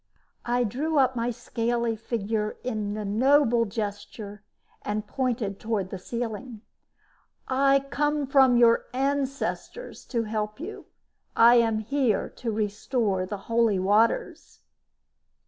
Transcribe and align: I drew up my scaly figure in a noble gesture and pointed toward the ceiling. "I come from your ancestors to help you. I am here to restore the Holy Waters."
I 0.47 0.63
drew 0.63 0.97
up 0.97 1.15
my 1.15 1.29
scaly 1.29 1.95
figure 1.95 2.57
in 2.63 2.97
a 2.97 3.05
noble 3.05 3.65
gesture 3.65 4.41
and 4.81 5.05
pointed 5.05 5.59
toward 5.59 5.91
the 5.91 5.99
ceiling. 5.99 6.61
"I 7.47 7.85
come 7.91 8.25
from 8.25 8.57
your 8.57 8.85
ancestors 8.95 10.03
to 10.05 10.23
help 10.23 10.59
you. 10.59 10.87
I 11.35 11.57
am 11.57 11.77
here 11.77 12.29
to 12.37 12.51
restore 12.51 13.27
the 13.27 13.37
Holy 13.45 13.77
Waters." 13.77 14.61